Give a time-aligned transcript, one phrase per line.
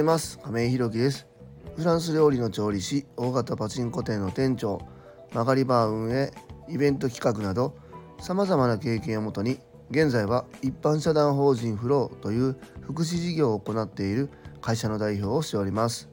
[0.00, 0.38] います。
[0.38, 1.26] 亀井弘樹です。
[1.76, 4.80] フランス料理の調理師大型パチンコ店の店長
[5.30, 6.32] 曲がりバー運営
[6.68, 7.74] イベント企画など
[8.18, 9.58] さまざまな経験をもとに
[9.90, 16.08] 現在は一般社団法人フローという福祉事業を行っている会社の代表をしております。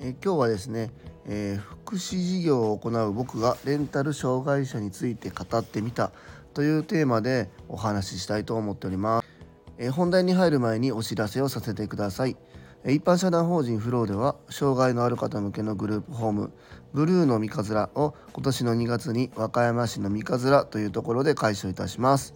[0.00, 0.90] え今日はですね、
[1.26, 6.12] えー、福祉事業を行う僕がレンタル障害者について語ってみた
[6.54, 9.26] というテーマでお話ししたいと思っております。
[9.78, 12.36] え本題に入る前にお知らせをさせてください。
[12.86, 16.52] 一般社団法人フローでは障害のある方向けのグループホーム
[16.94, 22.34] ブルーの三葛を今年の2月に和歌山市の三葛というところで開所いたします。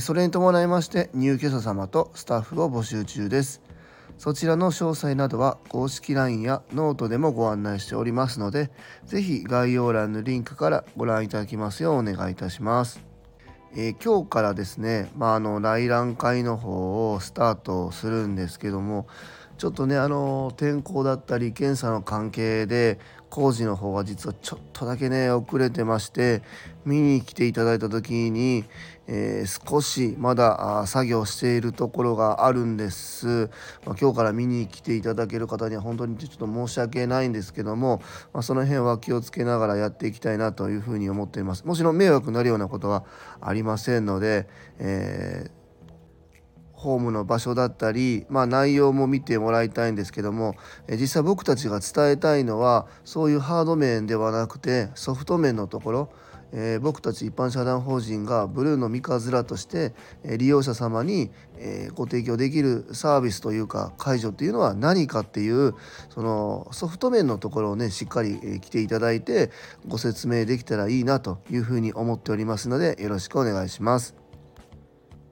[0.00, 3.62] それに伴いまして入居者様とスタッフを募集中です。
[4.16, 8.70] そちらの詳細などは公式 LINE やノートでもご案内しておりますので
[9.06, 13.00] 是非概要欄のリンクからご覧いただきますようお願いいたします。
[13.76, 19.08] えー、今日からですね、まあ、あの内覧会の方をスタートするんですけども
[19.56, 22.98] ちょっとねあの天候だったり検査の関係で
[23.30, 26.42] 工事の方は実はちょっとだけね遅れてまして
[26.84, 28.64] 見に来ていただいた時に、
[29.08, 33.50] えー、少しまだ作業しているところがあるんです、
[33.84, 41.64] まあ、今日から見に来ていただける方には本当にちょっと申し訳ないんですけども、まあ、その辺は気をつけながらやっていきたいなというふうに思っています。
[41.64, 43.04] もちろん迷惑になるようなことは
[43.40, 45.63] ありませんので、えー
[46.84, 50.54] ホームの場所だったり、まあ、内容も見てもらいたいんですけども
[50.88, 56.10] 実際僕たちが伝えたいのはそういうハード面ではなくてソフト面のところ
[56.56, 65.74] えー、僕たち一般社団法人がブルーの三日面として、え、利用者様に、え、ご提供できるサービスというか解除っていうのは何かっていう
[66.10, 69.50] そのソフト面のところをねしっかり、え、来ていただいて
[69.88, 74.14] ご説明できたらいいなというふうに思っておりますのでよろしくお願いします。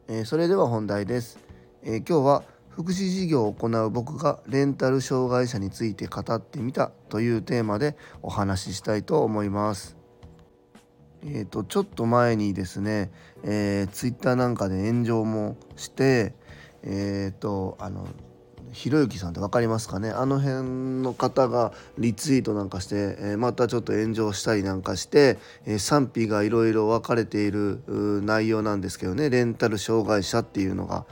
[0.09, 1.42] えそれでは本題です。
[1.85, 9.97] え今日は福祉事業を行う僕がレンタル障害者について語ってみたというテーマでお話ししたいと思います。
[11.25, 13.13] えーと、ちょっと前にですね、
[13.45, 16.35] えー、ツイッターなんかで炎上もして
[16.83, 18.07] えっ、ー、とあの
[18.73, 20.11] ひろゆきさんって分かりますかね？
[20.11, 27.83] あの辺の方がリツイートなんかして、え、またちょっと炎上したりなんかして、え、賛否がいろいろ分かれている
[28.25, 29.31] 内容なんですけどね。
[29.31, 31.05] レンタル障害者っていうのが、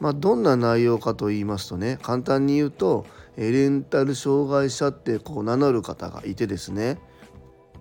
[0.00, 3.04] まあ、どんな内容かと言いますとね簡単に言うと、
[3.36, 6.98] え、レンタル障害者ってこう名乗る方がいてですね。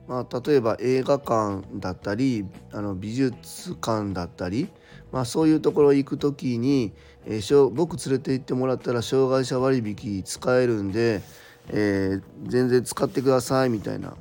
[0.08, 4.70] まあ、例えば映画館だったりあの美術館だったり、
[5.12, 6.94] まあ、そういうところ行く時に、
[7.26, 11.22] えー、僕連れて行ってもらったら障害者割引使えるんで、
[11.70, 14.16] えー、全然使ってくださいみたいな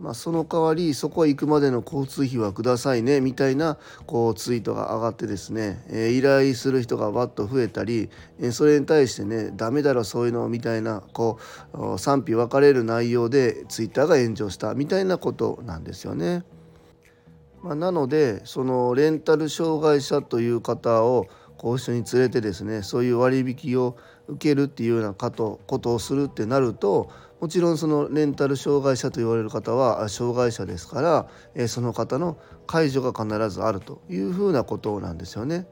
[0.00, 8.08] まあ、その代わりそこへ行くまでの交通費はくださいねみたいなこうツイートが上がってですね、えー、依頼する人がわっと増えたり、
[8.40, 11.38] え、それに対してねダメだろそういうのみたいなこ
[11.74, 16.44] う賛否分かれる内容でツイッターが炎上したみたいなことなんですよね。
[17.62, 21.26] まあ、なのでそのレンタル障害者という方を
[21.56, 23.96] こう一緒に連れてですねそういう割引を
[24.28, 27.10] 受けるっていうようなことをするってなると
[27.40, 31.26] もちろんそのレンタル障害者と言われる方は障害者ですか
[31.56, 35.66] ら、その方の解除が必ずあるというふうなことなんですよね。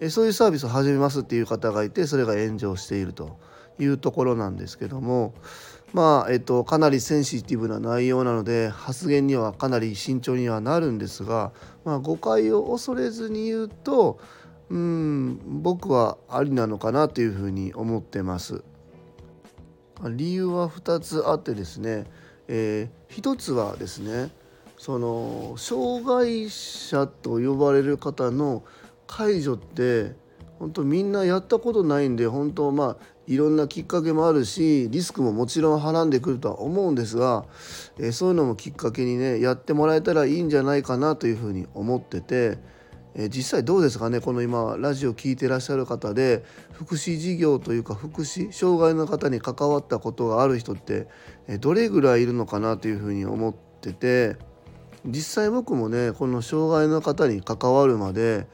[0.00, 3.38] えそういうサービスを始めますっていう方がいてそれが炎上していると
[3.78, 5.34] いうところなんですけども
[5.92, 11.52] まあえっとかなりセンシティブな内容なので発言にはかなり慎重にはなるんですが、
[11.84, 14.18] まあ、誤解を恐れずに言うと
[14.70, 18.64] うん僕はありなのかなというふうに思ってます。
[20.10, 22.06] 理由は2つあってですね、
[22.48, 24.30] えー、1つはですね
[24.78, 28.64] その障害者と呼ばれる方の
[29.06, 30.16] 解除って
[30.58, 37.44] 本当みんなやったことないんで本当まあいろんなきっかけもあるしリスクももちろんはらんでくるとは思うんですが、
[37.98, 42.58] えー、そういうのもきっかけにねやってもらえたらいいんじゃないかなというふうに思ってて。
[43.14, 51.08] え実際どうですかねこの今ラジオ聴いてらっしゃる方で福祉事業というか福祉障害の方に関わったことがある人って
[51.46, 54.36] えどれぐらいいるのかなというふうに思ってて
[55.04, 58.46] 実際僕もねこの障害の方に関わるまで、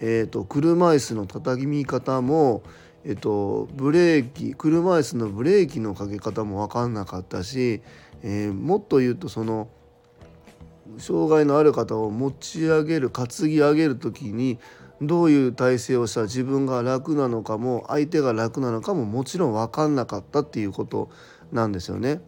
[0.00, 2.62] えーと、車椅子の畳み方も、
[3.08, 7.80] えっと、ブレーキ車椅子のブレーキのかけ方も分かんなかったし、
[8.24, 9.68] えー、もっと言うとその
[10.98, 14.58] 障害のある方を持ち上げる担ぎ上げる時に
[15.00, 21.08] どういう体勢をしたら自分が楽なのかも相手が楽なのかももちろん分かんなかったっていうこと
[21.52, 22.20] なんですよね。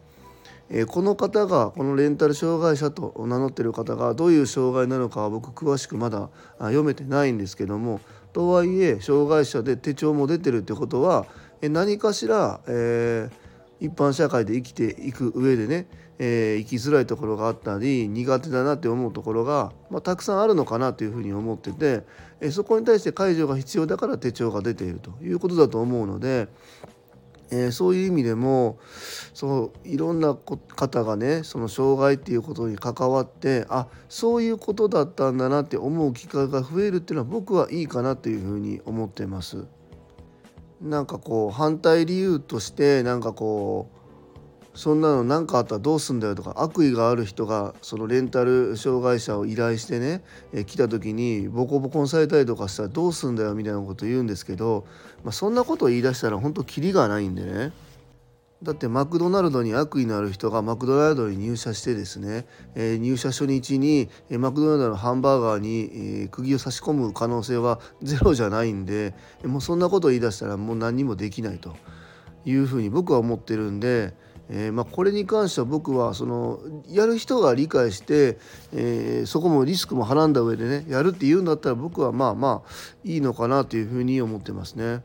[0.71, 6.29] え、この方がこのレンタル障害者と名乗ってる方がどういう障害なのかは僕詳しくまだ
[6.59, 8.01] 読めてないんですけども
[8.33, 11.25] とはいえ障害者で手帳も出てるってことは、
[11.61, 15.87] 何かしら、えー、一般社会で生きていく上でね、
[16.19, 22.03] えー、生きづらいところがあったり苦手だなって思うところが、まあ、たくさんあるのかなというふうに思ってて、
[22.39, 26.47] え、そこに対して解除が必要だから手帳が出ているということだと思うので、
[27.51, 28.77] えー、そういう意味でも
[29.33, 39.65] そういろんな方がねその障害っていうことに関わってあそういうことだったんだなって思う機会が増えるっていうのは僕はいいかなというふうに思ってます。
[40.81, 43.98] なんかこう反対理由としてなんかこう
[44.73, 50.23] そんなの何かあったらどうすんだよとか悪意がある人がそのレンタル障害者を依頼してね、
[50.53, 54.85] え来た時にボコボコにされたりとかしたらどうすんだよみたいなこと言うんですけど、
[55.23, 57.71] まあ、そんなことを言い出したら本当キリがないんでね。
[58.61, 62.45] だってマクドナルドに悪意のある人がマクドナルドに入社してですね、
[62.75, 69.13] えー、入社初日に、えマクドナルドのハンバーガーに、えー、釘を差し込む可能性はゼロじゃないんで
[69.45, 71.77] もうそんなことを言い出したらもう何にもできないと
[72.43, 74.13] いうふうに僕は思ってるんで。
[74.49, 78.37] えー、まあ、これに関しては僕はそのやる人が理解して、
[78.73, 82.71] えー、そこもリスクもはらんだ上でねやるっていうんだったら僕はまあまあ
[83.03, 85.03] いいのかなというふうに思ってますね。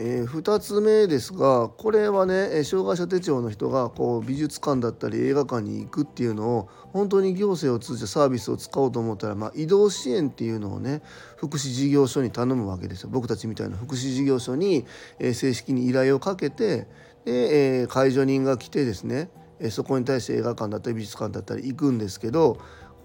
[0.00, 11.02] えー、2つ目ですがこれはね障害者手帳の人がこう美術館だったり映画館に行くっていうのを本当に行政を通じてサービスを使おうと思ったら、まあ、移動支援っていうのをね
[11.36, 13.08] 福祉事業所に頼むわけですよ。
[13.10, 14.86] 僕たちみたいな福祉事業所に、
[15.18, 16.86] えー、正式に依頼をかけて
[17.24, 22.58] で、えー、介助人が来てですね、えそこに対して映画館だったり美術館だったり行くんですけど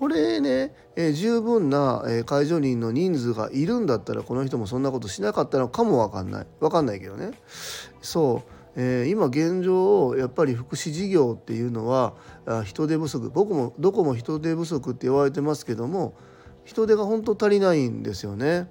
[0.04, 7.32] これね、えー、十分な、え、介助人の人数がいるんだったらこの人もそんなことしなかったのかも分かんない分かんないけどね
[8.02, 12.16] そう、えー、今現状やっぱり福祉事業っていうのは
[12.66, 16.16] 人手不足僕もどこも人手不足って言われてますけども
[16.66, 18.70] 人手が本当足りないんですよね。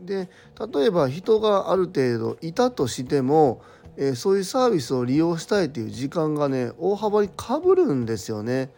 [0.00, 0.30] で
[0.72, 3.60] 例えば人がある程度いたとしても
[4.00, 8.70] えー、そういうサービスを利用したいっていう時間がね大幅にかぶるんですよね。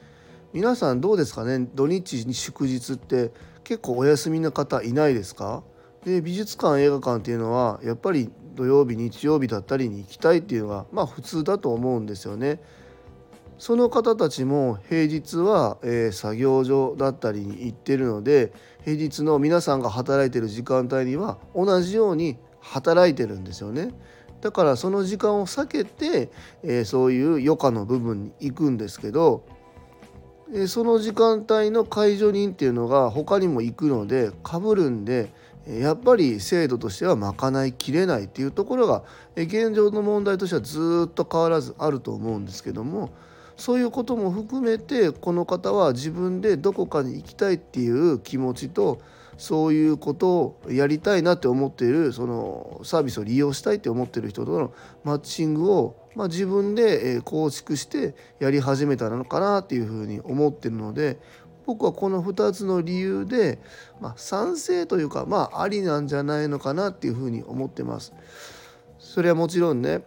[0.52, 1.68] 皆さんどうですかね？
[1.76, 3.30] 土日に祝日って
[3.62, 5.62] 結構お休みの方いないですか？
[6.04, 12.60] で美術館映画館っていうのはやっぱり土曜日日曜日だったりに行きたいっていうのがまあ普通だと思うんですよね。
[13.58, 18.52] その方たちも平日は、えー、作業所だったりに行ってるので
[18.84, 23.94] 平日の皆さんが働いてる時間帯には同じように働いてるんですよね。
[24.40, 26.32] だからその時間を避けて、
[26.64, 29.44] えー、そういう余暇の部分に行くんですけど、
[30.52, 35.32] え、その時間帯の介助人っていうのが他にも行くのでかぶるんで
[35.66, 39.04] やっぱり制度としては賄いきれないっていうところが
[39.36, 43.10] 現状の問題としてはずっと変わらずあると思うんですけども
[43.56, 49.00] そういうことも含めてこの方は自分でどこかに行きたいっていう気持ちと
[49.36, 54.72] そういうことをやりたいなって思っているそのサービスを利用したいって思ってる人との
[55.04, 61.18] マッチングを、まあ、自分で構築してやり始めたのかなっていうふうに思ってるので
[61.66, 63.60] 僕はこの2つの理由で、
[64.00, 68.12] まあ、賛成というかまあありなんじゃないのかなっていうふうに思ってます。
[68.98, 70.02] それはもちろんね、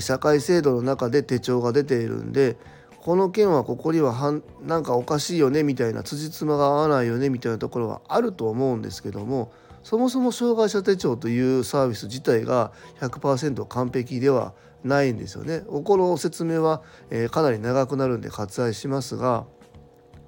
[0.00, 2.56] 社会制度の中で手帳が出ているんで
[2.98, 9.52] この件はここにははなんかおかしいよねみたいな辻褄が合わないよねみたいなところはあると思うんですけども
[9.82, 14.52] そもそも障害者手帳というサービス自体が100%完璧では
[14.84, 15.60] ないんですよね。
[15.60, 19.46] この説明は、えー、かなり長くなるんで割愛しますが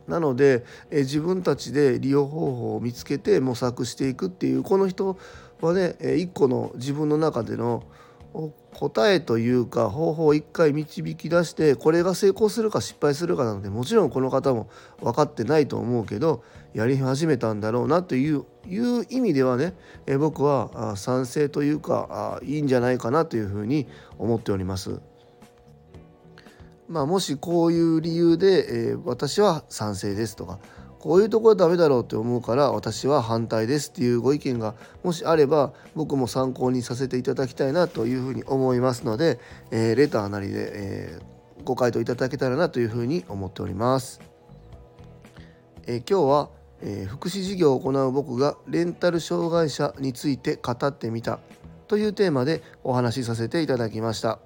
[0.08, 5.18] なので、えー、自分たちで利用方法を見つけて模索していくっていうこの人
[5.60, 7.84] はね、えー、一個の自分の中での
[8.74, 16.42] 答えというか方法を一回導き出してこれが成功するか失敗するかなのでもちろんこの方も分かってないと思うけど
[16.74, 19.74] やり始めたんだろうなといういう意味ではね
[20.06, 23.86] え僕は賛成というかいいんじゃないかなというふうに
[24.18, 25.00] 思っております。
[26.88, 30.58] まあ、もしこういう理由で、え私は賛成ですとか
[30.98, 44.20] こういうところはダメだろうって思うから私は反対ですっていうご意見がもしあれば僕も参考にさせていただきたいなというふうに思いますので、えー、レターなりで、えー、ご回答いただけたらなというふうに思っております。
[45.88, 46.50] え、今日は、
[46.82, 51.38] え福祉事業を行う僕がレンタル障害者について語ってみた
[51.86, 54.40] というテーマでお話しさせていただきました。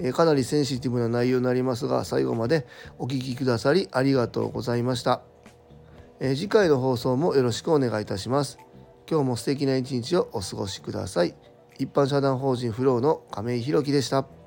[0.00, 2.66] えかなりセンシティブな内容になりますが最後まで
[2.98, 5.22] お聴きくださりありがとうございました。
[6.20, 8.58] えー、次回の放送もよろしくお願いいたします。
[9.10, 11.34] 今日も素敵な一日をお過ごしください。
[11.78, 14.37] 一般社団法人フローの亀井宏樹でした。